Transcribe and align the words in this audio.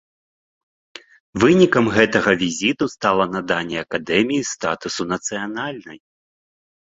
Вынікам 1.41 1.85
гэтага 1.97 2.31
візіту 2.41 2.83
стала 2.95 3.23
наданне 3.35 3.77
акадэміі 3.85 4.47
статусу 4.55 5.01
нацыянальнай. 5.13 5.97